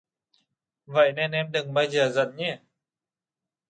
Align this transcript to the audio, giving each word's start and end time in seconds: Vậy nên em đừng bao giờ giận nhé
Vậy 0.85 1.11
nên 1.13 1.31
em 1.31 1.51
đừng 1.51 1.73
bao 1.73 1.85
giờ 1.85 2.09
giận 2.13 2.35
nhé 2.35 2.59